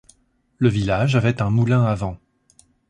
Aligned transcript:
Le 0.57 0.67
village 0.67 1.15
avait 1.15 1.43
un 1.43 1.51
moulin 1.51 1.83
à 1.85 1.93
vent. 1.93 2.17